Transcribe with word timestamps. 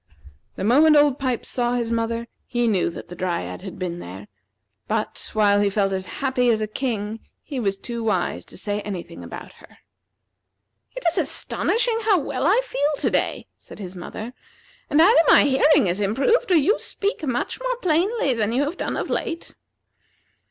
The 0.55 0.63
moment 0.63 0.95
Old 0.95 1.19
Pipes 1.19 1.47
saw 1.47 1.75
his 1.75 1.91
mother, 1.91 2.27
he 2.47 2.67
knew 2.67 2.89
that 2.89 3.09
the 3.09 3.15
Dryad 3.15 3.61
had 3.61 3.77
been 3.77 3.99
there; 3.99 4.29
but, 4.87 5.29
while 5.33 5.59
he 5.59 5.69
felt 5.69 5.93
as 5.93 6.07
happy 6.25 6.49
as 6.49 6.59
a 6.59 6.65
king, 6.65 7.19
he 7.43 7.59
was 7.59 7.77
too 7.77 8.03
wise 8.03 8.43
to 8.45 8.57
say 8.57 8.81
any 8.81 9.03
thing 9.03 9.23
about 9.23 9.51
her. 9.61 9.77
"It 10.95 11.03
is 11.07 11.19
astonishing 11.19 11.99
how 12.01 12.17
well 12.17 12.47
I 12.47 12.61
feel 12.63 12.93
to 12.97 13.11
day," 13.11 13.45
said 13.59 13.77
his 13.77 13.95
mother; 13.95 14.33
"and 14.89 14.99
either 14.99 15.21
my 15.27 15.43
hearing 15.43 15.85
has 15.85 16.01
improved 16.01 16.49
or 16.51 16.57
you 16.57 16.79
speak 16.79 17.23
much 17.23 17.59
more 17.59 17.75
plainly 17.75 18.33
than 18.33 18.51
you 18.53 18.63
have 18.63 18.77
done 18.77 18.97
of 18.97 19.07
late." 19.11 19.55